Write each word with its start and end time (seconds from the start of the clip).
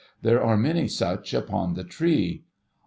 There 0.23 0.43
are 0.43 0.57
many 0.57 0.87
such 0.87 1.31
upon 1.31 1.75
tlie 1.75 1.87
tree 1.87 2.45